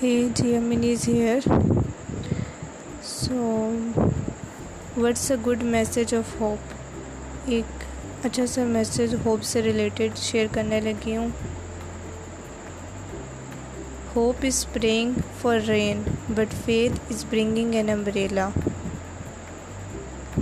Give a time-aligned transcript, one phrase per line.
[0.00, 1.40] Hey, Giamini is here.
[3.02, 3.72] So,
[4.94, 6.74] what's a good message of hope?
[7.46, 7.84] ایک
[8.24, 11.28] اچھا سا message hope سے related share کرنے لگی ہوں
[14.16, 18.48] hope is praying for rain but faith is bringing an umbrella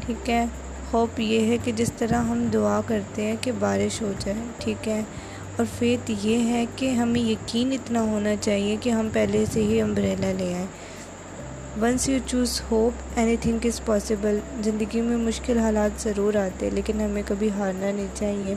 [0.06, 0.45] ٹھیک ہے
[0.92, 4.88] ہوپ یہ ہے کہ جس طرح ہم دعا کرتے ہیں کہ بارش ہو جائے ٹھیک
[4.88, 5.02] ہے
[5.57, 9.80] اور فیتھ یہ ہے کہ ہمیں یقین اتنا ہونا چاہیے کہ ہم پہلے سے ہی
[9.80, 10.66] امبریلا لے آئیں۔
[11.80, 17.23] Once you choose hope anything is possible زندگی میں مشکل حالات ضرور آتے، لیکن ہمیں
[17.27, 18.55] کبھی ہارنا نہیں چاہیے،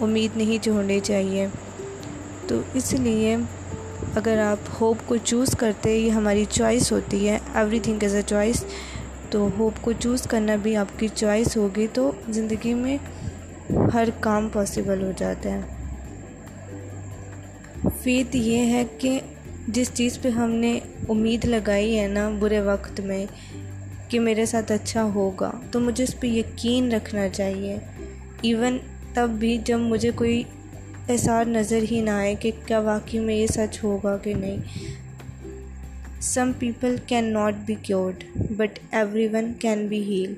[0.00, 1.46] امید نہیں چھوڑنی چاہیے۔
[2.46, 3.36] تو اس لیے
[4.14, 8.22] اگر آپ ہوپ کو چوز کرتے، یہ ہماری چوائس ہوتی ہے۔ Everything is a
[8.26, 8.64] choice
[9.30, 12.96] تو ہوپ کو چوز کرنا بھی آپ کی چوائس ہوگی۔ تو زندگی میں
[13.94, 15.77] ہر کام پاسبل ہو جاتا ہے۔
[18.02, 19.20] فیت یہ ہے کہ
[19.68, 23.26] جس چیز پہ ہم نے امید لگائی ہے نا برے وقت میں
[24.08, 27.76] کہ میرے ساتھ اچھا ہوگا، تو مجھے اس پہ یقین رکھنا چاہیے۔
[28.42, 28.78] ایون
[29.14, 30.42] تب بھی جب مجھے کوئی
[31.08, 34.56] احسار نظر ہی نہ آئے کہ کیا واقعی میں یہ سچ ہوگا کہ نہیں۔
[36.20, 38.78] Some people can not be cured but
[39.32, 40.34] everyone can be heal